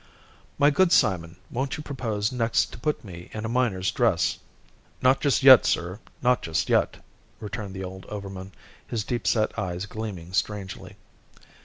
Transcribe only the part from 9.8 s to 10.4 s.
gleaming